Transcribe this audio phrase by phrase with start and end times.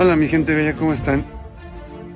[0.00, 1.26] Hola mi gente bella, ¿cómo están?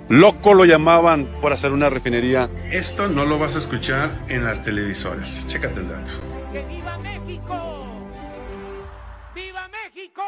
[0.08, 2.48] Loco lo llamaban por hacer una refinería.
[2.71, 5.44] Esto no lo vas a escuchar en las televisoras.
[5.48, 6.12] Chécate el dato.
[6.53, 8.08] ¡Que viva México!
[9.35, 10.22] ¡Viva México!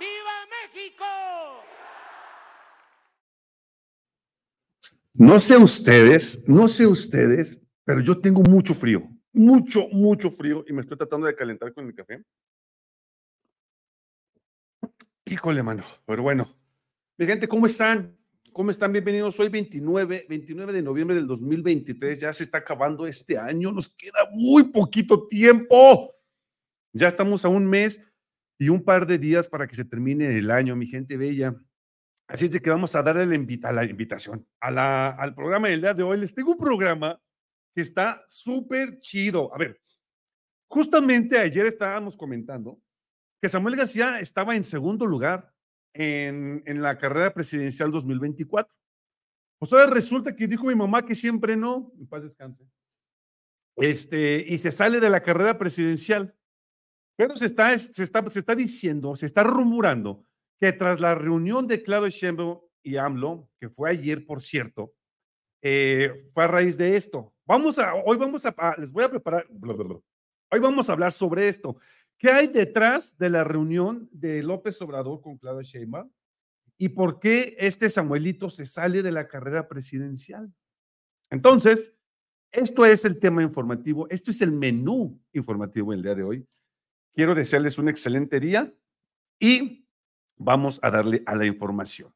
[0.00, 1.04] ¡Viva México!
[5.12, 9.02] No sé ustedes, no sé ustedes, pero yo tengo mucho frío.
[9.34, 12.24] Mucho, mucho frío y me estoy tratando de calentar con el café.
[15.28, 15.82] Híjole, mano.
[16.06, 16.56] Pero bueno.
[17.18, 18.16] Mi gente, ¿cómo están?
[18.52, 18.92] ¿Cómo están?
[18.92, 19.40] Bienvenidos.
[19.40, 22.20] Hoy 29, 29 de noviembre del 2023.
[22.20, 23.72] Ya se está acabando este año.
[23.72, 26.14] Nos queda muy poquito tiempo.
[26.92, 28.00] Ya estamos a un mes
[28.56, 31.56] y un par de días para que se termine el año, mi gente bella.
[32.28, 35.92] Así es de que vamos a darle la, invita la invitación al programa del día
[35.92, 36.20] de hoy.
[36.20, 37.20] Les tengo un programa
[37.74, 39.52] que está súper chido.
[39.52, 39.80] A ver,
[40.68, 42.80] justamente ayer estábamos comentando
[43.40, 45.52] que Samuel García estaba en segundo lugar
[45.94, 48.72] en, en la carrera presidencial 2024.
[49.58, 52.66] Pues ahora resulta que dijo mi mamá que siempre no, en paz descanse,
[53.76, 56.34] este, y se sale de la carrera presidencial.
[57.16, 60.26] Pero se está, se está, se está diciendo, se está rumorando
[60.60, 64.94] que tras la reunión de Claudio Sheinbaum y AMLO, que fue ayer, por cierto,
[65.62, 67.34] eh, fue a raíz de esto.
[67.46, 71.76] Vamos a, hoy vamos a, les voy a preparar, hoy vamos a hablar sobre esto.
[72.18, 76.10] ¿Qué hay detrás de la reunión de López Obrador con Claudia Sheinbaum?
[76.78, 80.52] ¿Y por qué este Samuelito se sale de la carrera presidencial?
[81.30, 81.94] Entonces,
[82.52, 86.48] esto es el tema informativo, esto es el menú informativo el día de hoy.
[87.14, 88.72] Quiero desearles un excelente día
[89.38, 89.86] y
[90.36, 92.14] vamos a darle a la información.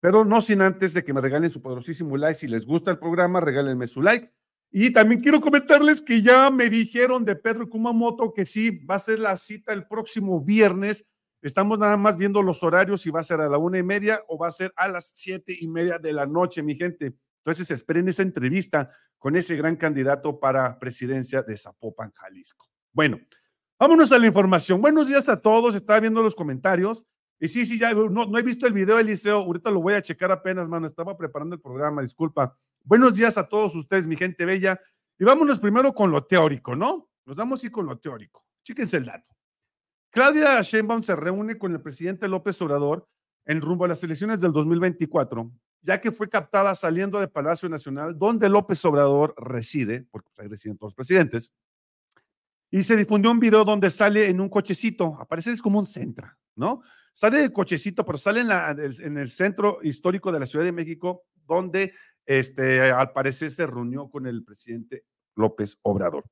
[0.00, 2.38] Pero no sin antes de que me regalen su poderosísimo like.
[2.38, 4.32] Si les gusta el programa, regálenme su like.
[4.74, 8.98] Y también quiero comentarles que ya me dijeron de Pedro Kumamoto que sí, va a
[8.98, 11.06] ser la cita el próximo viernes.
[11.42, 14.22] Estamos nada más viendo los horarios si va a ser a la una y media
[14.28, 17.14] o va a ser a las siete y media de la noche, mi gente.
[17.44, 22.66] Entonces esperen esa entrevista con ese gran candidato para presidencia de Zapopan, Jalisco.
[22.92, 23.20] Bueno,
[23.78, 24.80] vámonos a la información.
[24.80, 25.74] Buenos días a todos.
[25.74, 27.04] Estaba viendo los comentarios.
[27.42, 29.38] Y sí, sí, ya no, no he visto el video, Eliseo.
[29.38, 30.86] Ahorita lo voy a checar apenas, mano.
[30.86, 32.56] Estaba preparando el programa, disculpa.
[32.84, 34.80] Buenos días a todos ustedes, mi gente bella.
[35.18, 37.10] Y vámonos primero con lo teórico, ¿no?
[37.26, 38.46] Nos vamos a ir con lo teórico.
[38.62, 39.28] Chíquense el dato.
[40.10, 43.08] Claudia Sheinbaum se reúne con el presidente López Obrador
[43.44, 45.50] en rumbo a las elecciones del 2024,
[45.80, 50.48] ya que fue captada saliendo de Palacio Nacional, donde López Obrador reside, porque pues, ahí
[50.48, 51.52] residen todos los presidentes,
[52.70, 56.38] y se difundió un video donde sale en un cochecito, aparece es como un centra,
[56.54, 56.82] ¿no?
[57.12, 61.92] Sale del cochecito, pero sale en, el centro histórico de la Ciudad de México, donde
[62.24, 65.04] este, al parecer se reunió con el presidente
[65.36, 66.24] López Obrador.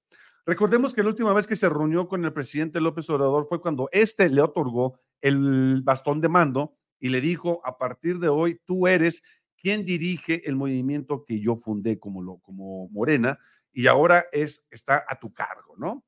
[0.47, 3.89] Recordemos que la última vez que se reunió con el presidente López Obrador fue cuando
[3.93, 8.87] éste le otorgó el bastón de mando y le dijo, a partir de hoy tú
[8.87, 9.23] eres
[9.57, 13.39] quien dirige el movimiento que yo fundé como, como Morena
[13.73, 16.05] y ahora es, está a tu cargo, ¿no?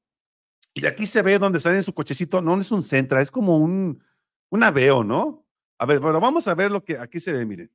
[0.75, 3.59] Y aquí se ve donde sale en su cochecito, no es un Centra, es como
[3.59, 4.03] un,
[4.53, 5.47] un Aveo, ¿no?
[5.79, 7.71] A ver, bueno, vamos a ver lo que aquí se ve, miren.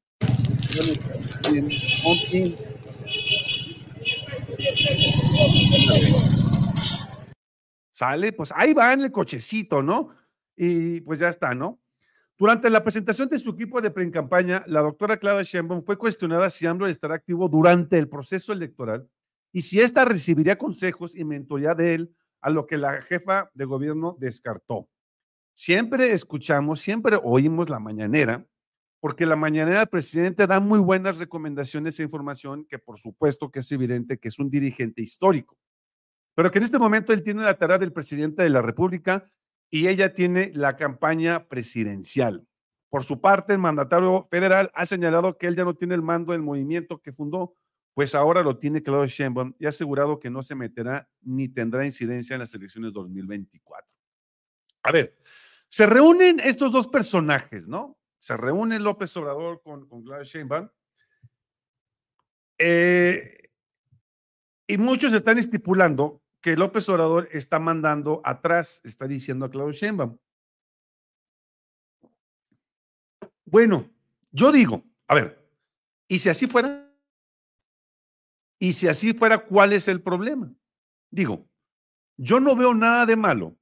[7.91, 10.09] Sale, pues ahí va en el cochecito, ¿no?
[10.55, 11.79] Y pues ya está, ¿no?
[12.37, 16.67] Durante la presentación de su equipo de pre-campaña, la doctora Claudia Sheinbaum fue cuestionada si
[16.67, 19.09] AMLO estará activo durante el proceso electoral
[19.51, 23.65] y si ésta recibiría consejos y mentoría de él, a lo que la jefa de
[23.65, 24.87] gobierno descartó.
[25.59, 28.45] Siempre escuchamos, siempre oímos la mañanera
[28.99, 33.61] porque la mañanera del presidente da muy buenas recomendaciones e información que por supuesto que
[33.61, 35.57] es evidente que es un dirigente histórico,
[36.35, 39.31] pero que en este momento él tiene la tarea del presidente de la República
[39.71, 42.47] y ella tiene la campaña presidencial.
[42.91, 46.33] Por su parte, el mandatario federal ha señalado que él ya no tiene el mando
[46.33, 47.55] del movimiento que fundó,
[47.95, 51.83] pues ahora lo tiene Claudio Sheinbaum y ha asegurado que no se meterá ni tendrá
[51.83, 53.87] incidencia en las elecciones 2024.
[54.83, 55.17] A ver,
[55.69, 57.97] se reúnen estos dos personajes, ¿no?
[58.27, 60.69] se reúne López Obrador con, con Gladys Sheinbaum.
[62.57, 63.51] Eh,
[64.67, 70.17] y muchos están estipulando que López Obrador está mandando atrás, está diciendo a Claudio Sheinbaum.
[73.45, 73.89] Bueno,
[74.31, 75.49] yo digo, a ver,
[76.07, 76.93] ¿y si así fuera?
[78.59, 80.53] ¿Y si así fuera, cuál es el problema?
[81.11, 81.47] Digo,
[82.17, 83.55] yo no veo nada de malo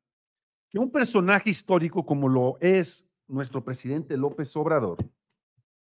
[0.70, 4.98] que un personaje histórico como lo es nuestro presidente López Obrador,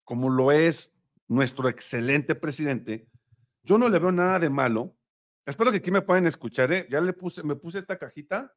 [0.05, 0.95] como lo es
[1.27, 3.09] nuestro excelente presidente,
[3.63, 4.97] yo no le veo nada de malo.
[5.45, 6.87] Espero que aquí me pueden escuchar, ¿eh?
[6.91, 8.55] Ya le puse, me puse esta cajita,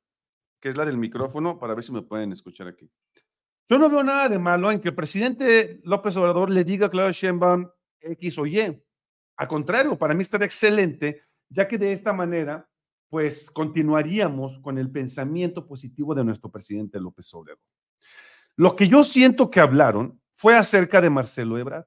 [0.60, 2.90] que es la del micrófono, para ver si me pueden escuchar aquí.
[3.68, 6.90] Yo no veo nada de malo en que el presidente López Obrador le diga a
[6.90, 7.70] Claudia Sheinbaum
[8.00, 8.84] X o Y.
[9.38, 12.70] Al contrario, para mí estaría excelente, ya que de esta manera,
[13.12, 17.62] pues continuaríamos con el pensamiento positivo de nuestro presidente López Obrador.
[18.56, 21.86] Lo que yo siento que hablaron fue acerca de Marcelo Ebrard.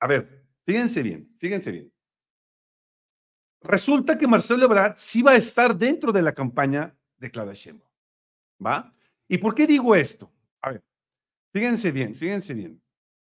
[0.00, 1.92] A ver, fíjense bien, fíjense bien.
[3.62, 7.90] Resulta que Marcelo Ebrard sí va a estar dentro de la campaña de Claudia Sheinbaum.
[8.64, 8.94] ¿Va?
[9.26, 10.30] ¿Y por qué digo esto?
[10.60, 10.84] A ver,
[11.50, 12.78] fíjense bien, fíjense bien.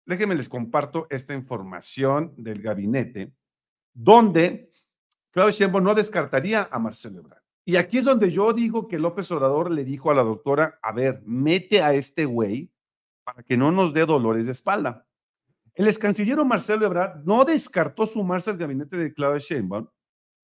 [0.07, 3.33] Déjenme les comparto esta información del gabinete,
[3.93, 4.71] donde
[5.31, 7.43] Claudia Sheinbaum no descartaría a Marcelo Ebrard.
[7.65, 10.91] Y aquí es donde yo digo que López Obrador le dijo a la doctora, a
[10.91, 12.73] ver, mete a este güey
[13.25, 15.07] para que no nos dé dolores de espalda.
[15.75, 19.87] El ex canciller Marcelo Ebrard no descartó sumarse al gabinete de Claudia Sheinbaum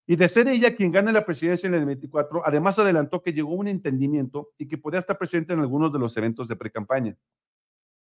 [0.07, 3.55] y de ser ella quien gane la presidencia en el 24, además adelantó que llegó
[3.55, 7.17] un entendimiento y que podía estar presente en algunos de los eventos de precampaña.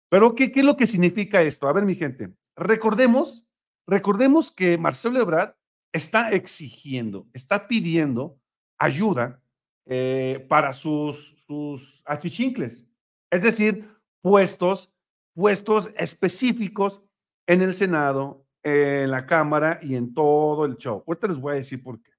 [0.08, 1.66] Pero, ¿qué, ¿qué es lo que significa esto?
[1.66, 3.50] A ver, mi gente, recordemos,
[3.86, 5.57] recordemos que Marcelo Ebrard
[5.93, 8.38] está exigiendo, está pidiendo
[8.79, 9.40] ayuda
[9.87, 12.88] eh, para sus, sus achichincles,
[13.31, 13.88] es decir,
[14.20, 14.93] puestos,
[15.35, 17.02] puestos específicos
[17.46, 21.02] en el Senado, en la Cámara y en todo el show.
[21.06, 22.11] Ahorita les voy a decir por qué.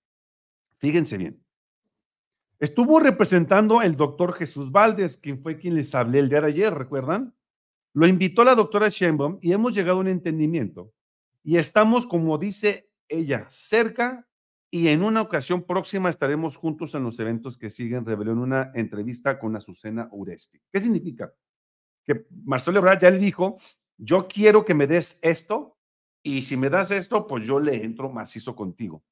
[0.78, 1.42] Fíjense bien.
[2.60, 6.74] Estuvo representando el doctor Jesús Valdés, quien fue quien les hablé el día de ayer,
[6.74, 7.34] ¿recuerdan?
[7.94, 10.92] Lo invitó la doctora Sheinbaum y hemos llegado a un entendimiento.
[11.44, 14.28] Y estamos, como dice ella, cerca
[14.72, 18.72] y en una ocasión próxima estaremos juntos en los eventos que siguen, reveló en una
[18.76, 20.62] entrevista con Azucena Uresti.
[20.72, 21.34] ¿Qué significa?
[22.06, 23.56] Que Marcelo Ebrard ya le dijo,
[23.98, 25.78] yo quiero que me des esto
[26.22, 29.04] y si me das esto, pues yo le entro macizo contigo.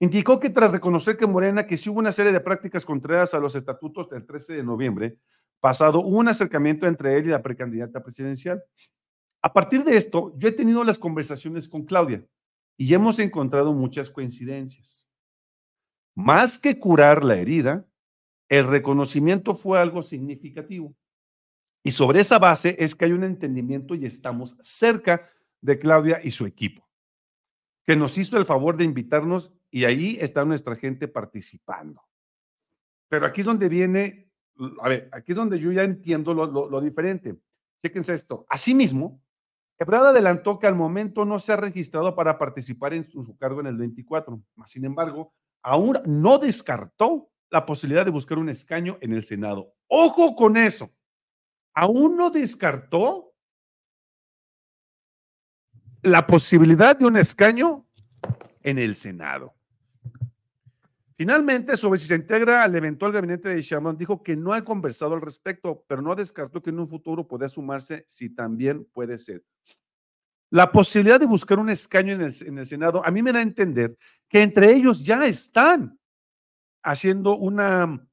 [0.00, 3.38] Indicó que tras reconocer que Morena, que sí hubo una serie de prácticas contrarias a
[3.38, 5.18] los estatutos del 13 de noviembre
[5.60, 8.62] pasado, un acercamiento entre él y la precandidata presidencial.
[9.42, 12.24] A partir de esto, yo he tenido las conversaciones con Claudia
[12.76, 15.10] y hemos encontrado muchas coincidencias.
[16.14, 17.86] Más que curar la herida,
[18.48, 20.94] el reconocimiento fue algo significativo.
[21.82, 25.30] Y sobre esa base es que hay un entendimiento y estamos cerca
[25.60, 26.88] de Claudia y su equipo,
[27.84, 32.02] que nos hizo el favor de invitarnos y ahí está nuestra gente participando.
[33.08, 34.32] Pero aquí es donde viene,
[34.80, 37.36] a ver, aquí es donde yo ya entiendo lo, diferente.
[37.80, 38.46] Chéquense esto.
[38.48, 39.22] Asimismo,
[39.78, 43.66] Ebrard adelantó que al momento no se ha registrado para participar en su, cargo en
[43.66, 44.40] el 24.
[44.64, 49.74] Sin embargo, aún no descartó la posibilidad de buscar un escaño en el Senado.
[49.88, 50.90] Ojo con eso.
[51.74, 53.34] Aún no descartó
[56.02, 57.86] la posibilidad de un escaño
[58.62, 59.55] en el Senado.
[61.18, 65.14] Finalmente, sobre si se integra al eventual gabinete de Shaman, dijo que no ha conversado
[65.14, 69.42] al respecto, pero no descartó que en un futuro pueda sumarse si también puede ser.
[70.50, 73.38] La posibilidad de buscar un escaño en el, en el Senado, a mí me da
[73.38, 73.96] a entender
[74.28, 75.98] que entre ellos ya están
[76.82, 78.06] haciendo una,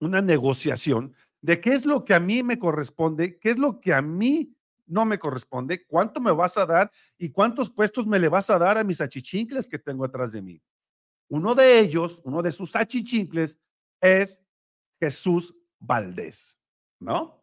[0.00, 3.92] una negociación de qué es lo que a mí me corresponde, qué es lo que
[3.92, 4.54] a mí
[4.86, 8.58] no me corresponde, cuánto me vas a dar y cuántos puestos me le vas a
[8.58, 10.60] dar a mis achichincles que tengo atrás de mí.
[11.30, 13.58] Uno de ellos, uno de sus achichincles
[14.00, 14.42] es
[15.00, 16.60] Jesús Valdés,
[16.98, 17.42] ¿no?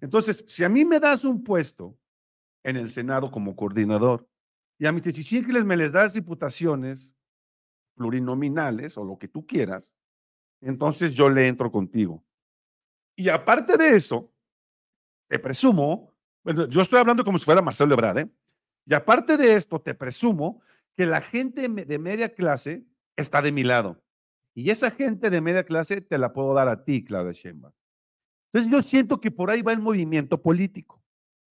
[0.00, 1.98] Entonces, si a mí me das un puesto
[2.62, 4.28] en el Senado como coordinador
[4.78, 7.16] y a mis achichincles me les das diputaciones
[7.96, 9.94] plurinominales o lo que tú quieras,
[10.60, 12.24] entonces yo le entro contigo.
[13.16, 14.32] Y aparte de eso,
[15.28, 16.14] te presumo
[16.44, 18.30] bueno, yo estoy hablando como si fuera Marcelo Ebrard, ¿eh?
[18.86, 20.60] Y aparte de esto, te presumo
[20.94, 22.84] que la gente de media clase
[23.16, 24.02] está de mi lado.
[24.54, 27.72] Y esa gente de media clase te la puedo dar a ti, Claudia Sheinbaum.
[28.52, 31.02] Entonces yo siento que por ahí va el movimiento político,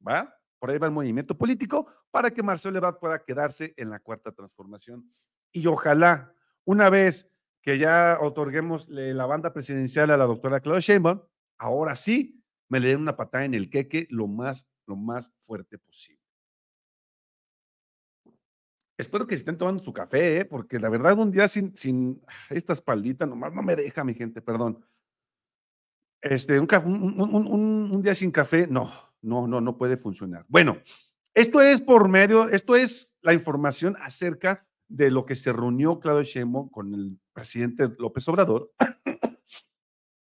[0.05, 0.33] ¿va?
[0.59, 4.31] Por ahí va el movimiento político para que Marcelo Ebrard pueda quedarse en la cuarta
[4.31, 5.09] transformación.
[5.51, 7.29] Y ojalá, una vez
[7.61, 11.21] que ya otorguemos la banda presidencial a la doctora Claudia Sheinbaum,
[11.57, 15.77] ahora sí me le den una patada en el queque lo más lo más fuerte
[15.77, 16.22] posible.
[18.97, 20.45] Espero que estén tomando su café, ¿eh?
[20.45, 24.41] porque la verdad un día sin, sin esta espaldita nomás no me deja, mi gente,
[24.41, 24.85] perdón.
[26.21, 30.45] Este, un, un, un, día sin café, no, no, no, no puede funcionar.
[30.47, 30.77] Bueno,
[31.33, 36.23] esto es por medio, esto es la información acerca de lo que se reunió Claudio
[36.23, 38.71] Sheinbaum con el presidente López Obrador.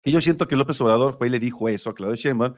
[0.04, 2.54] y yo siento que López Obrador fue y le dijo eso a Claudio Sheinbaum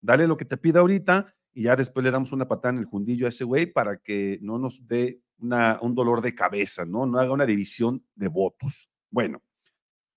[0.00, 2.88] dale lo que te pida ahorita y ya después le damos una patada en el
[2.88, 7.06] fundillo a ese güey para que no nos dé un dolor de cabeza, ¿no?
[7.06, 8.90] No haga una división de votos.
[9.10, 9.42] Bueno,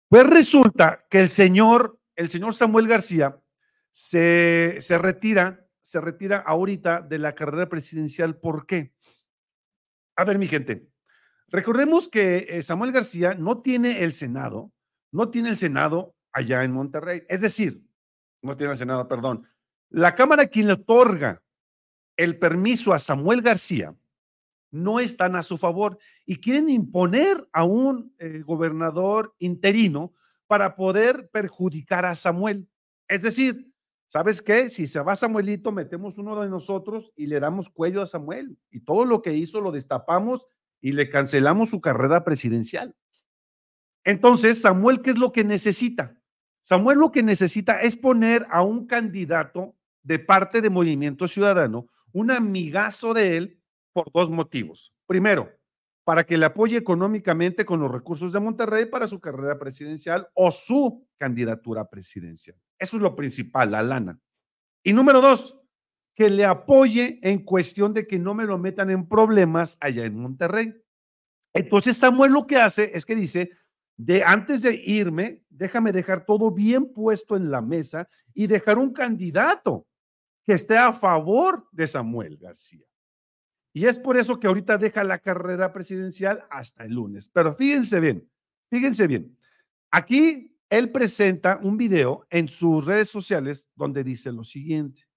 [0.09, 3.39] pues resulta que el señor, el señor Samuel García
[3.91, 8.37] se, se retira, se retira ahorita de la carrera presidencial.
[8.37, 8.93] ¿Por qué?
[10.15, 10.87] A ver, mi gente,
[11.47, 14.71] recordemos que eh, Samuel García no tiene el Senado,
[15.11, 17.23] no tiene el Senado allá en Monterrey.
[17.27, 17.83] Es decir,
[18.41, 19.47] no tiene el Senado, perdón.
[19.89, 21.41] La Cámara quien le otorga
[22.17, 23.95] el permiso a Samuel García
[24.73, 30.13] no están a su favor y quieren imponer a un eh, gobernador interino
[30.47, 32.67] para poder perjudicar a Samuel.
[33.07, 33.71] Es decir,
[34.07, 34.69] ¿sabes qué?
[34.69, 38.57] Si se va Samuelito, metemos uno de nosotros y le damos cuello a Samuel.
[38.71, 40.47] Y todo lo que hizo lo destapamos
[40.81, 42.95] y le cancelamos su carrera presidencial.
[44.03, 46.19] Entonces, Samuel, ¿qué es lo que necesita?
[46.63, 52.31] Samuel lo que necesita es poner a un candidato de parte de Movimiento Ciudadano, un
[52.31, 53.62] amigazo de él,
[53.93, 54.97] por dos motivos.
[55.05, 55.49] Primero,
[56.03, 60.51] para que le apoye económicamente con los recursos de Monterrey para su carrera presidencial o
[60.51, 62.57] su candidatura presidencial.
[62.77, 64.19] Eso es lo principal, la lana.
[64.83, 65.61] Y número dos,
[66.13, 70.19] que le apoye en cuestión de que no me lo metan en problemas allá en
[70.19, 70.75] Monterrey.
[71.53, 73.51] Entonces Samuel lo que hace es que dice,
[73.95, 78.91] de antes de irme, déjame dejar todo bien puesto en la mesa y dejar un
[78.91, 79.87] candidato
[80.43, 82.85] que esté a favor de Samuel García.
[83.73, 87.27] Y es por eso que ahorita deja la carrera presidencial hasta el lunes.
[87.29, 88.29] Pero fíjense bien,
[88.69, 89.35] fíjense bien.
[89.89, 95.07] Aquí él presenta un video en sus redes sociales donde dice lo siguiente.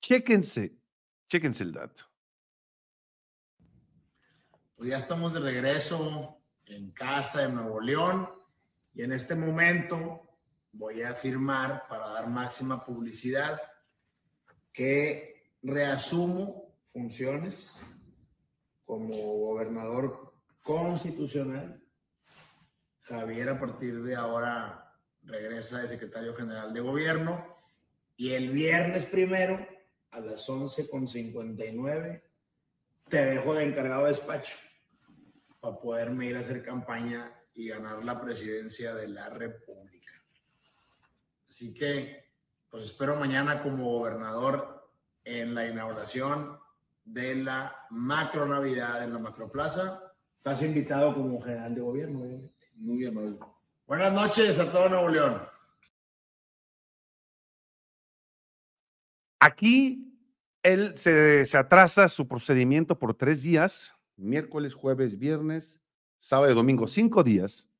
[0.00, 0.76] Chéquense,
[1.28, 2.04] chéquense el dato.
[4.76, 8.28] Pues ya estamos de regreso en casa de Nuevo León
[8.94, 10.38] y en este momento
[10.72, 13.60] voy a firmar para dar máxima publicidad
[14.72, 15.29] que
[15.62, 17.84] reasumo funciones
[18.84, 21.82] como gobernador constitucional.
[23.02, 27.56] Javier a partir de ahora regresa de secretario general de gobierno
[28.16, 29.66] y el viernes primero
[30.10, 32.22] a las 11.59
[33.08, 34.56] te dejo de encargado de despacho
[35.60, 40.12] para poderme ir a hacer campaña y ganar la presidencia de la República.
[41.48, 42.32] Así que,
[42.70, 44.79] pues espero mañana como gobernador
[45.24, 46.58] en la inauguración
[47.04, 50.00] de la macro Navidad en la macroplaza.
[50.36, 52.54] Estás invitado como general de gobierno, obviamente.
[52.76, 53.38] Muy amable.
[53.86, 55.42] Buenas noches a todo Nuevo León.
[59.38, 60.14] Aquí
[60.62, 65.80] él se, se atrasa su procedimiento por tres días miércoles, jueves, viernes,
[66.18, 67.70] sábado y domingo, cinco días.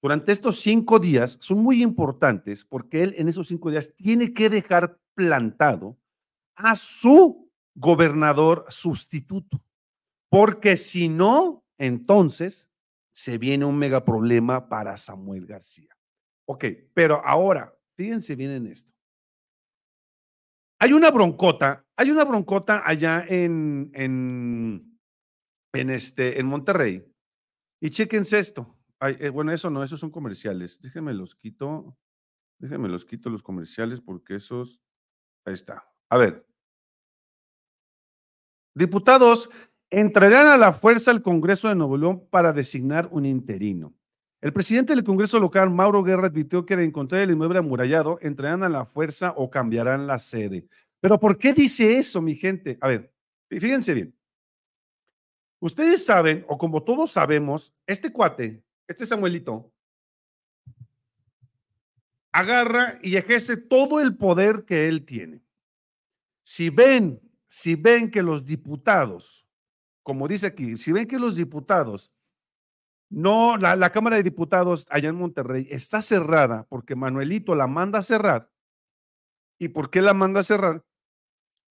[0.00, 4.48] Durante estos cinco días son muy importantes porque él en esos cinco días tiene que
[4.48, 5.98] dejar plantado
[6.56, 9.64] a su gobernador sustituto,
[10.30, 12.70] porque si no, entonces
[13.12, 15.96] se viene un mega problema para Samuel García.
[16.46, 18.92] Ok, pero ahora, fíjense bien en esto.
[20.80, 24.92] Hay una broncota, hay una broncota allá en, en
[25.72, 27.04] en, este, en Monterrey.
[27.80, 28.78] Y chequense esto.
[29.00, 30.80] Eh, bueno, eso no, esos son comerciales.
[30.80, 31.96] Déjenme los quito.
[32.60, 34.80] Déjenme los quito los comerciales porque esos.
[35.44, 35.91] Ahí está.
[36.12, 36.44] A ver.
[38.74, 39.48] Diputados
[39.88, 43.94] entrarán a la fuerza al Congreso de Nuevo León para designar un interino.
[44.42, 48.62] El presidente del Congreso local, Mauro Guerra, advirtió que de encontrar el inmueble amurallado, entrarán
[48.62, 50.66] a la fuerza o cambiarán la sede.
[51.00, 52.76] Pero ¿por qué dice eso, mi gente?
[52.82, 53.10] A ver,
[53.48, 54.14] fíjense bien.
[55.60, 59.72] Ustedes saben, o como todos sabemos, este cuate, este Samuelito,
[62.32, 65.42] agarra y ejerce todo el poder que él tiene.
[66.42, 69.46] Si ven, si ven que los diputados,
[70.02, 72.12] como dice aquí, si ven que los diputados,
[73.12, 78.02] no, la, Cámara de Diputados allá en Monterrey está cerrada porque Manuelito la manda a
[78.02, 78.50] cerrar.
[79.58, 80.82] ¿Y por qué la manda a cerrar?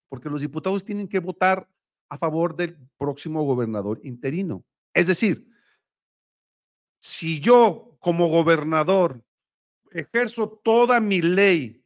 [0.07, 1.67] Porque los diputados tienen que votar
[2.09, 4.63] a favor del próximo gobernador interino.
[4.93, 5.47] Es decir,
[6.99, 9.25] si yo como gobernador
[9.89, 11.83] ejerzo toda mi ley,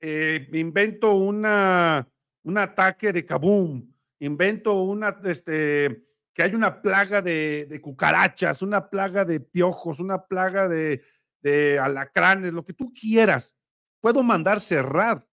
[0.00, 2.08] eh, invento una,
[2.46, 9.24] un ataque de kaboom, invento una, este, que hay una plaga de, cucarachas, una plaga
[9.24, 11.02] de piojos, una plaga de,
[11.42, 13.58] de alacranes, lo que tú quieras,
[14.00, 15.26] puedo mandar cerrar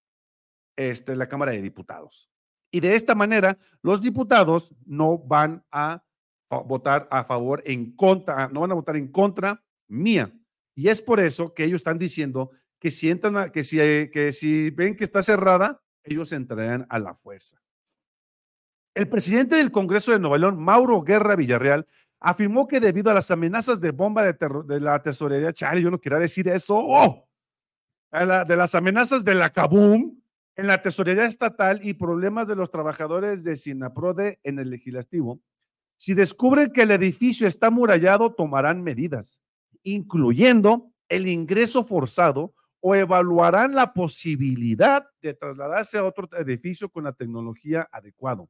[0.76, 2.32] este, la Cámara de Diputados.
[2.72, 6.04] Y de esta manera, los diputados no van a
[6.50, 10.34] votar a favor, en contra, no van a votar en contra mía.
[10.74, 13.78] Y es por eso que ellos están diciendo que si, entran que si,
[14.10, 17.62] que si ven que está cerrada, ellos entrarán a la fuerza.
[18.94, 21.88] El presidente del Congreso de Nueva León, Mauro Guerra Villarreal,
[22.20, 26.20] afirmó que debido a las amenazas de bomba de, la tesorería, chale, yo no quería
[26.20, 27.28] decir eso, ¡oh!
[28.12, 30.22] de las amenazas de la Kabum
[30.56, 35.42] en la tesorería estatal y problemas de los trabajadores de Sinaprode en el legislativo,
[35.98, 39.42] si descubren que el edificio está amurallado, tomarán medidas,
[39.84, 42.54] incluyendo el ingreso forzado
[42.86, 48.44] o evaluarán la posibilidad de trasladarse a otro edificio con la tecnología adecuada.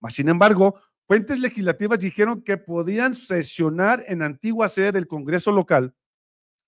[0.00, 5.92] Mas, sin embargo, fuentes legislativas dijeron que podían sesionar en antigua sede del Congreso local,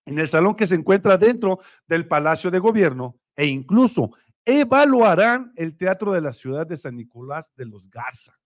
[0.04, 4.10] en el salón que se encuentra dentro del Palacio de Gobierno, e incluso
[4.44, 8.36] evaluarán el Teatro de la Ciudad de San Nicolás de los Garza.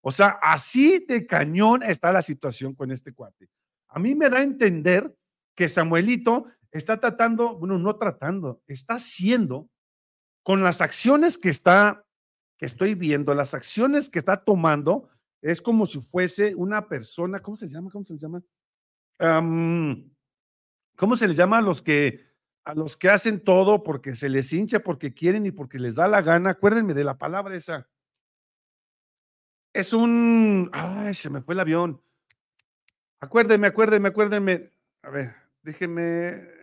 [0.00, 3.50] O sea, así de cañón está la situación con este cuate.
[3.88, 5.12] A mí me da a entender
[5.56, 9.68] que Samuelito está tratando, bueno, no tratando, está haciendo
[10.42, 12.06] con las acciones que está,
[12.56, 15.08] que estoy viendo, las acciones que está tomando,
[15.42, 17.90] es como si fuese una persona, ¿cómo se llama?
[17.90, 18.42] ¿Cómo se le llama?
[20.96, 22.24] ¿Cómo se les llama a los que
[22.64, 26.08] a los que hacen todo porque se les hincha, porque quieren y porque les da
[26.08, 26.50] la gana?
[26.50, 27.88] Acuérdenme de la palabra esa.
[29.72, 32.02] Es un, ay, se me fue el avión.
[33.20, 34.72] Acuérdenme, acuérdenme, acuérdenme.
[35.02, 36.55] A ver, déjenme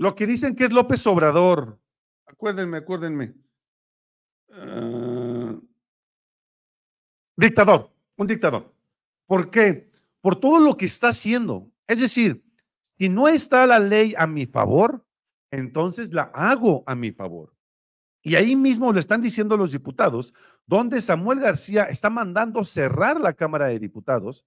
[0.00, 1.78] lo que dicen que es López Obrador.
[2.24, 3.34] Acuérdenme, acuérdenme.
[4.50, 5.60] Ah,
[7.36, 8.74] dictador, un dictador.
[9.26, 9.90] ¿Por qué?
[10.22, 11.70] Por todo lo que está haciendo.
[11.86, 12.42] Es decir,
[12.96, 15.04] si no está la ley a mi favor,
[15.50, 17.54] entonces la hago a mi favor.
[18.22, 20.32] Y ahí mismo le están diciendo los diputados,
[20.64, 24.46] donde Samuel García está mandando cerrar la Cámara de Diputados,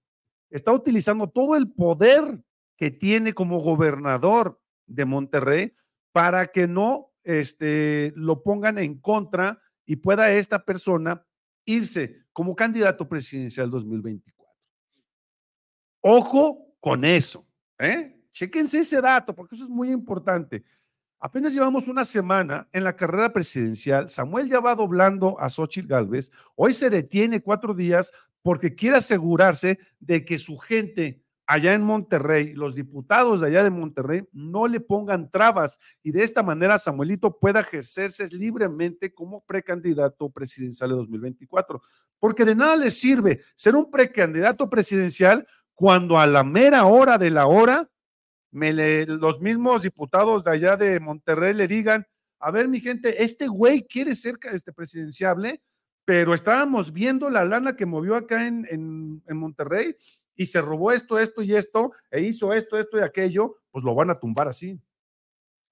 [0.50, 2.42] está utilizando todo el poder
[2.76, 5.74] que tiene como gobernador de Monterrey
[6.12, 11.26] para que no este, lo pongan en contra y pueda esta persona
[11.64, 14.54] irse como candidato presidencial 2024.
[16.00, 17.46] Ojo con eso,
[17.78, 18.20] ¿eh?
[18.32, 20.64] Chequense ese dato porque eso es muy importante.
[21.18, 24.10] Apenas llevamos una semana en la carrera presidencial.
[24.10, 26.30] Samuel ya va doblando a Xochitl Galvez.
[26.54, 32.54] Hoy se detiene cuatro días porque quiere asegurarse de que su gente allá en Monterrey,
[32.54, 37.38] los diputados de allá de Monterrey no le pongan trabas y de esta manera Samuelito
[37.38, 41.82] pueda ejercerse libremente como precandidato presidencial de 2024.
[42.18, 47.30] Porque de nada le sirve ser un precandidato presidencial cuando a la mera hora de
[47.30, 47.90] la hora
[48.52, 52.06] los mismos diputados de allá de Monterrey le digan,
[52.38, 55.60] a ver mi gente, este güey quiere ser este presidenciable,
[56.04, 59.96] pero estábamos viendo la lana que movió acá en, en Monterrey
[60.36, 63.94] y se robó esto, esto y esto, e hizo esto, esto y aquello, pues lo
[63.94, 64.80] van a tumbar así.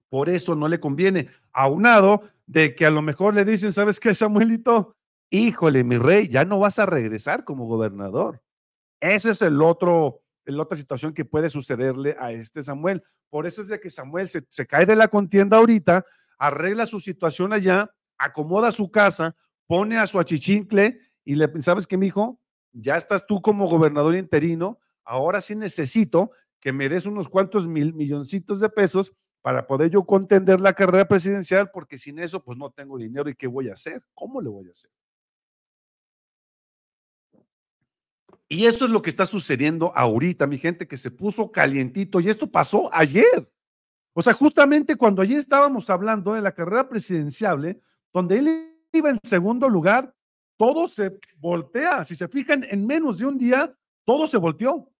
[0.08, 1.28] Por eso no le conviene.
[1.52, 4.96] Aunado de que a lo mejor le dicen, ¿sabes qué, Samuelito?
[5.30, 8.42] Híjole, mi rey, ya no vas a regresar como gobernador.
[9.00, 13.02] Ese es el otro, la otra situación que puede sucederle a este Samuel.
[13.30, 16.04] Por eso es de que Samuel se, se cae de la contienda ahorita,
[16.38, 19.34] arregla su situación allá, acomoda su casa,
[19.66, 22.38] pone a su achichincle y le, ¿sabes qué, mijo?
[22.72, 26.30] Ya estás tú como gobernador interino, ahora sí necesito
[26.60, 31.06] que me des unos cuantos mil milloncitos de pesos para poder yo contender la carrera
[31.06, 34.48] presidencial, porque sin eso pues no tengo dinero y qué voy a hacer, cómo le
[34.48, 34.90] voy a hacer.
[38.48, 42.28] Y eso es lo que está sucediendo ahorita, mi gente, que se puso calientito y
[42.28, 43.50] esto pasó ayer.
[44.12, 47.80] O sea, justamente cuando ayer estábamos hablando de la carrera presidencial,
[48.12, 50.14] donde él iba en segundo lugar,
[50.56, 52.04] todo se voltea.
[52.04, 54.90] Si se fijan, en menos de un día, todo se volteó.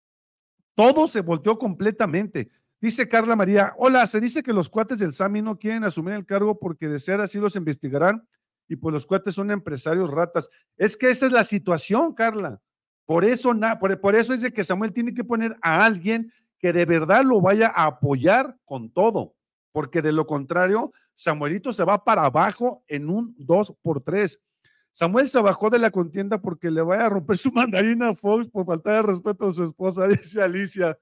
[0.75, 2.51] Todo se volteó completamente.
[2.81, 6.27] Dice Carla María, hola, se dice que los cuates del SAMI no quieren asumir el
[6.27, 8.27] cargo porque de ser así los investigarán
[8.69, 10.49] y pues los cuates son empresarios ratas.
[10.77, 12.61] Es que esa es la situación, Carla.
[13.05, 16.73] Por eso, por, por eso es de que Samuel tiene que poner a alguien que
[16.73, 19.35] de verdad lo vaya a apoyar con todo,
[19.73, 24.41] porque de lo contrario, Samuelito se va para abajo en un 2 por 3.
[24.93, 28.49] Samuel se bajó de la contienda porque le vaya a romper su mandarina a Fox
[28.49, 30.99] por falta de respeto a su esposa, dice Alicia.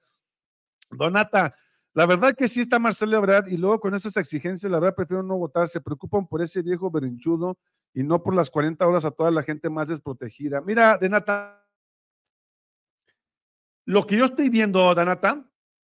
[0.89, 1.55] Donata,
[1.93, 5.23] la verdad que sí está Marcelo Ebrard y luego con esas exigencias, la verdad prefiero
[5.23, 5.67] no votar.
[5.67, 7.57] Se preocupan por ese viejo berinchudo
[7.93, 10.61] y no por las 40 horas a toda la gente más desprotegida.
[10.61, 11.65] Mira, Donata,
[13.85, 15.49] lo que yo estoy viendo, Donata,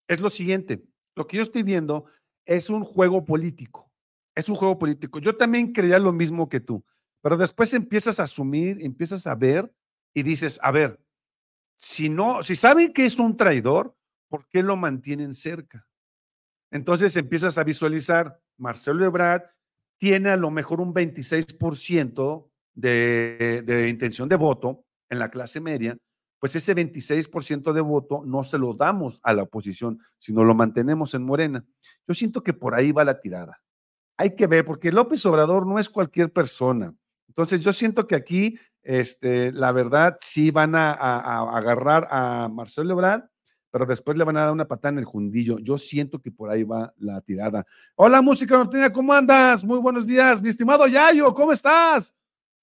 [0.08, 0.86] es lo siguiente.
[1.15, 2.06] Lo que yo estoy viendo
[2.45, 3.91] es un juego político.
[4.34, 5.19] Es un juego político.
[5.19, 6.86] Yo también creía lo mismo que tú.
[7.21, 9.71] Pero después empiezas a asumir, empiezas a ver
[10.13, 10.99] y dices, a ver,
[11.77, 13.95] si no, si saben que es un traidor,
[14.29, 15.88] ¿por qué lo mantienen cerca?
[16.71, 19.43] Entonces empiezas a visualizar, Marcelo Ebrard
[19.99, 25.97] tiene a lo mejor un 26% de, de intención de voto en la clase media,
[26.39, 31.13] pues ese 26% de voto no se lo damos a la oposición, sino lo mantenemos
[31.13, 31.63] en Morena.
[32.07, 33.62] Yo siento que por ahí va la tirada.
[34.17, 36.95] Hay que ver, porque López Obrador no es cualquier persona.
[37.31, 43.23] Entonces yo siento que aquí, este, la verdad, sí van a, agarrar a Marcelo Ebrard,
[43.71, 45.57] pero después le van a dar una patada en el jundillo.
[45.59, 47.65] Yo siento que por ahí va la tirada.
[47.95, 49.63] Hola, música norteña, ¿cómo andas?
[49.63, 52.13] Muy buenos días, mi estimado Yayo, ¿cómo estás?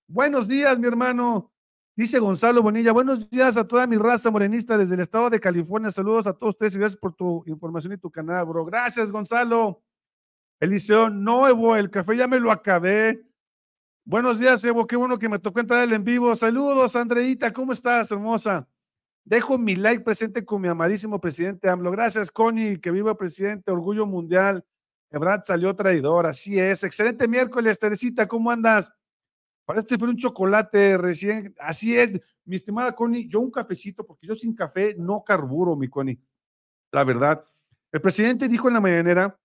[0.07, 1.51] Buenos días, mi hermano.
[1.97, 5.91] Dice Gonzalo Bonilla, buenos días a toda mi raza morenista desde el estado de California.
[5.91, 8.67] Saludos a todos ustedes y gracias por tu información y tu canal, bro.
[8.67, 9.83] Gracias, Gonzalo.
[10.61, 13.28] Eliseo, no, Evo, el café ya me lo acabé.
[14.11, 14.87] Buenos días, Evo.
[14.87, 16.35] Qué bueno que me tocó entrar en vivo.
[16.35, 17.53] Saludos, Andreita.
[17.53, 18.67] ¿Cómo estás, hermosa?
[19.23, 21.91] Dejo mi like presente con mi amadísimo presidente AMLO.
[21.91, 22.79] Gracias, Connie.
[22.79, 23.71] Que viva presidente.
[23.71, 24.65] Orgullo mundial.
[25.11, 26.25] Ebrad salió traidor.
[26.25, 26.85] Así es.
[26.85, 28.27] Excelente miércoles, Teresita.
[28.27, 28.91] ¿Cómo andas?
[29.67, 31.55] Para este fue un chocolate recién.
[31.59, 33.29] Así es, mi estimada Connie.
[33.29, 36.19] Yo un cafecito, porque yo sin café no carburo, mi Connie.
[36.93, 37.45] La verdad.
[37.93, 39.39] El presidente dijo en la mañanera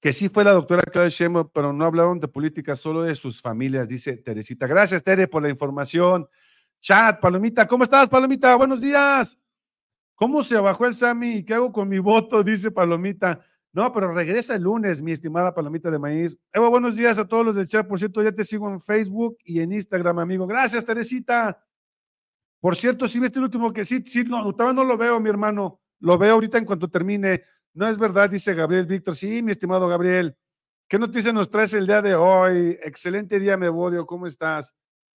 [0.00, 3.42] que sí fue la doctora Claudia Sheinbaum, pero no hablaron de política, solo de sus
[3.42, 4.66] familias, dice Teresita.
[4.66, 6.28] Gracias, Tere, por la información.
[6.80, 8.54] Chat, Palomita, ¿cómo estás, Palomita?
[8.54, 9.42] Buenos días.
[10.14, 11.44] ¿Cómo se bajó el Sami?
[11.44, 12.42] ¿Qué hago con mi voto?
[12.44, 13.40] Dice Palomita.
[13.72, 16.36] No, pero regresa el lunes, mi estimada palomita de maíz.
[16.52, 17.86] Evo, buenos días a todos los del chat.
[17.86, 20.46] Por cierto, ya te sigo en Facebook y en Instagram, amigo.
[20.46, 21.64] Gracias, Teresita.
[22.60, 25.28] Por cierto, si viste el último que sí, sí, no, todavía no lo veo, mi
[25.28, 25.80] hermano.
[26.00, 27.42] Lo veo ahorita en cuanto termine.
[27.78, 29.14] No es verdad, dice Gabriel Víctor.
[29.14, 30.36] Sí, mi estimado Gabriel.
[30.88, 32.76] ¿Qué noticia nos traes el día de hoy?
[32.82, 34.04] Excelente día, me bodio.
[34.04, 34.74] ¿Cómo estás?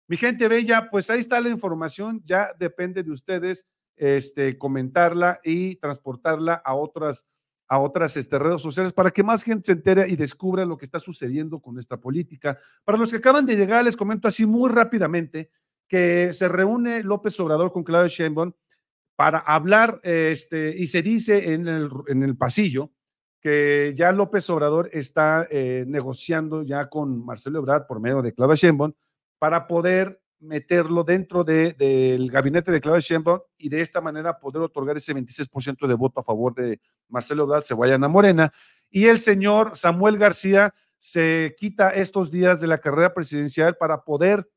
[0.09, 2.21] Mi gente bella, pues ahí está la información.
[2.25, 7.29] Ya depende de ustedes este, comentarla y transportarla a otras
[7.69, 10.87] a otras este, redes sociales para que más gente se entere y descubra lo que
[10.87, 12.59] está sucediendo con nuestra política.
[12.83, 15.53] Para los que acaban de llegar, les comento así muy rápidamente
[15.87, 18.53] que se reúne López Obrador con Claudio Sheinbaum
[19.19, 22.93] para hablar, este, y se dice en el, en el pasillo
[23.41, 28.55] que ya López Obrador está eh, negociando ya con Marcelo Ebrard por medio de Claudio
[28.55, 28.93] Sheinbaum
[29.41, 34.97] para poder meterlo dentro del gabinete de Claudia Sheinbaum y de esta manera poder otorgar
[34.97, 38.53] ese 26% de voto a favor de Marcelo Ebrard, se vayan Morena.
[38.89, 44.49] Y el señor Samuel García se quita estos días de la carrera presidencial para poder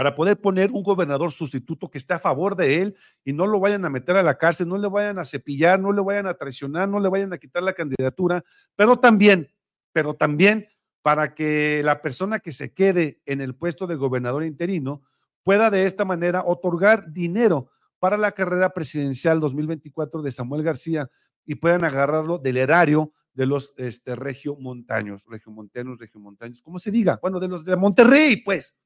[0.00, 3.60] para poder poner un gobernador sustituto que esté a favor de él y no lo
[3.60, 6.32] vayan a meter a la cárcel, no le vayan a cepillar, no le vayan a
[6.32, 8.42] traicionar, no le vayan a quitar la candidatura,
[8.74, 9.52] pero también,
[9.92, 10.68] pero también
[11.02, 15.02] para que la persona que se quede en el puesto de gobernador interino
[15.42, 21.10] pueda de esta manera otorgar dinero para la carrera presidencial 2024 de Samuel García
[21.44, 27.38] y puedan agarrarlo del erario de los este, regiomontaños, regiomontanos, regiomontaños, como se diga, bueno,
[27.38, 28.80] de los de Monterrey, pues.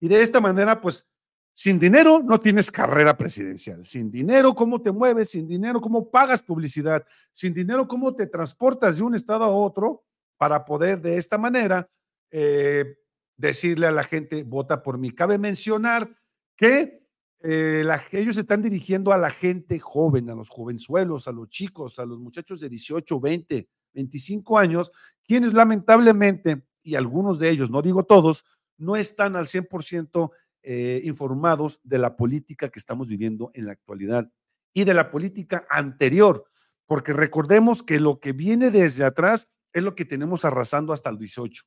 [0.00, 1.06] Y de esta manera, pues,
[1.52, 3.84] sin dinero no tienes carrera presidencial.
[3.84, 5.30] Sin dinero, ¿cómo te mueves?
[5.30, 7.04] Sin dinero, ¿cómo pagas publicidad?
[7.32, 10.04] Sin dinero, ¿cómo te transportas de un estado a otro?
[10.38, 11.90] para poder de esta manera
[12.30, 12.96] eh,
[13.36, 15.10] decirle a la gente, vota por mí.
[15.10, 16.16] Cabe mencionar
[16.56, 17.06] que
[17.40, 22.06] eh, ellos están dirigiendo a la gente joven, a los jovenzuelos, a los chicos, a
[22.06, 24.92] los muchachos de 18, 20, 25 años,
[25.24, 28.44] quienes lamentablemente, y algunos de ellos, no digo todos,
[28.78, 30.30] no están al 100%
[30.62, 34.30] eh, informados de la política que estamos viviendo en la actualidad
[34.72, 36.44] y de la política anterior,
[36.86, 41.18] porque recordemos que lo que viene desde atrás es lo que tenemos arrasando hasta el
[41.18, 41.64] 18.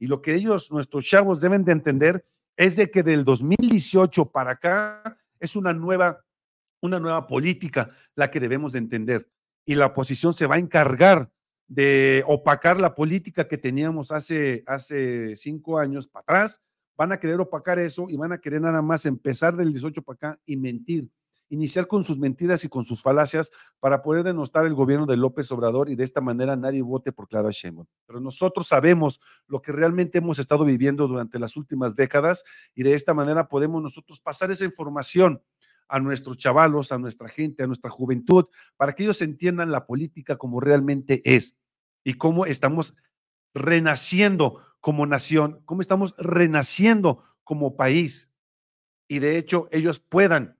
[0.00, 2.24] Y lo que ellos, nuestros chavos, deben de entender
[2.56, 6.24] es de que del 2018 para acá es una nueva,
[6.82, 9.30] una nueva política la que debemos de entender.
[9.64, 11.30] Y la oposición se va a encargar
[11.68, 16.60] de opacar la política que teníamos hace, hace cinco años para atrás.
[16.96, 20.14] Van a querer opacar eso y van a querer nada más empezar del 18 para
[20.16, 21.08] acá y mentir
[21.50, 23.50] iniciar con sus mentiras y con sus falacias
[23.80, 27.28] para poder denostar el gobierno de López Obrador y de esta manera nadie vote por
[27.28, 27.86] Clara Sheinbaum.
[28.06, 32.94] Pero nosotros sabemos lo que realmente hemos estado viviendo durante las últimas décadas y de
[32.94, 35.42] esta manera podemos nosotros pasar esa información
[35.88, 38.46] a nuestros chavalos, a nuestra gente, a nuestra juventud,
[38.76, 41.60] para que ellos entiendan la política como realmente es
[42.04, 42.94] y cómo estamos
[43.54, 48.30] renaciendo como nación, cómo estamos renaciendo como país.
[49.08, 50.58] Y de hecho ellos puedan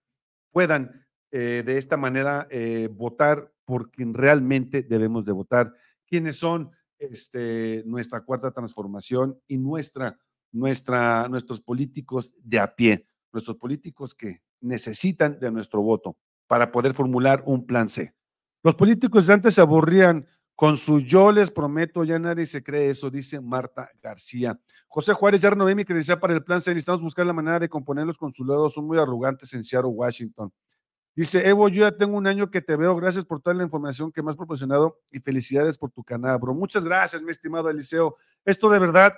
[0.51, 5.75] puedan eh, de esta manera eh, votar por quien realmente debemos de votar,
[6.07, 10.19] quienes son este, nuestra cuarta transformación y nuestra,
[10.51, 16.17] nuestra, nuestros políticos de a pie, nuestros políticos que necesitan de nuestro voto
[16.47, 18.15] para poder formular un plan C.
[18.63, 20.27] Los políticos antes se aburrían
[20.59, 24.59] con su yo les prometo, ya nadie se cree eso, dice Marta García.
[24.89, 26.73] José Juárez, ya renové mi credencial para el plan C.
[26.73, 28.75] Necesitamos buscar la manera de componer los consulados.
[28.75, 30.53] Son muy arrogantes en Seattle, Washington.
[31.15, 32.97] Dice, Evo, yo ya tengo un año que te veo.
[32.97, 36.55] Gracias por toda la información que me has proporcionado y felicidades por tu canal, bro.
[36.55, 38.17] Muchas gracias, mi estimado Eliseo.
[38.45, 39.13] Esto de verdad,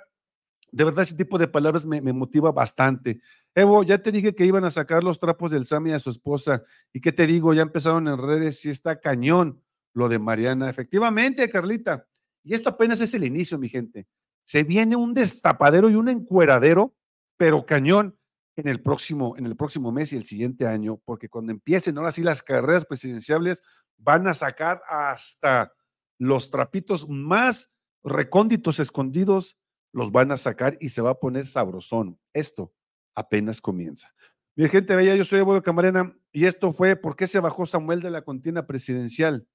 [0.71, 3.21] de verdad, ese tipo de palabras me, motiva bastante.
[3.53, 6.63] Evo, ya te dije que iban a sacar los trapos del Sami a su esposa.
[6.93, 7.53] ¿Y qué te digo?
[7.53, 9.61] Ya empezaron en redes y está cañón
[9.93, 10.69] lo de Mariana.
[10.69, 12.07] Efectivamente, Carlita.
[12.43, 14.07] Y esto apenas es el inicio, mi gente.
[14.45, 16.95] Se viene un destapadero y un encueradero,
[17.37, 18.17] pero cañón
[18.55, 22.11] en el próximo, en el próximo mes y el siguiente año, porque cuando empiecen ahora
[22.11, 23.61] sí las carreras presidenciales,
[23.97, 25.73] van a sacar hasta
[26.17, 29.57] los trapitos más recónditos, escondidos,
[29.93, 32.19] los van a sacar y se va a poner sabrosón.
[32.33, 32.73] Esto
[33.15, 34.13] apenas comienza.
[34.55, 38.01] Mi gente bella, yo soy Evo Camarena y esto fue ¿Por qué se bajó Samuel
[38.01, 39.47] de la contienda presidencial?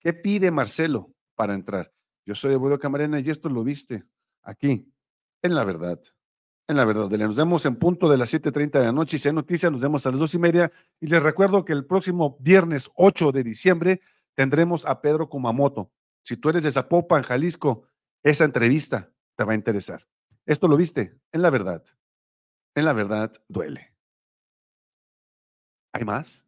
[0.00, 1.92] ¿Qué pide Marcelo para entrar?
[2.26, 4.04] Yo soy Evo Camarena y esto lo viste
[4.42, 4.92] aquí,
[5.42, 6.00] en la verdad
[6.68, 7.10] en la verdad.
[7.10, 9.16] Nos vemos en punto de las 7:30 de la noche.
[9.16, 10.72] Y si hay noticias, nos vemos a las dos y media.
[11.00, 14.00] Y les recuerdo que el próximo viernes 8 de diciembre
[14.34, 15.92] tendremos a Pedro Kumamoto.
[16.22, 17.86] Si tú eres de Zapopan, Jalisco,
[18.22, 20.06] esa entrevista te va a interesar.
[20.46, 21.84] Esto lo viste en la verdad.
[22.74, 23.94] En la verdad duele.
[25.92, 26.44] ¿Hay más?